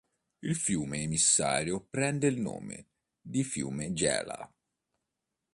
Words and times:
Il 0.39 0.55
fiume 0.55 0.95
emissario 1.03 1.79
prende 1.87 2.25
il 2.25 2.39
nome 2.39 2.87
di 3.21 3.43
fiume 3.43 3.93
Gela. 3.93 4.51